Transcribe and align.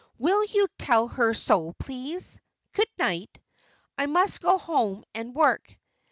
Will 0.17 0.43
you 0.45 0.65
tell 0.79 1.09
her 1.09 1.35
so, 1.35 1.73
please? 1.77 2.41
Good 2.73 2.87
night. 2.97 3.39
I 3.99 4.07
must 4.07 4.41
go 4.41 4.57
home 4.57 5.03
and 5.13 5.35
work." 5.35 5.77